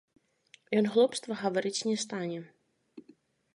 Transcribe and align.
Ён 0.79 0.85
глупства 0.95 1.37
гаварыць 1.43 1.85
не 1.91 1.95
стане. 2.07 2.39